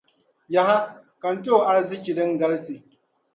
Yaha! 0.53 0.77
Ka 1.21 1.27
n-ti 1.35 1.49
o 1.57 1.57
arzichi 1.71 2.11
din 2.17 2.31
galsi. 2.39 2.75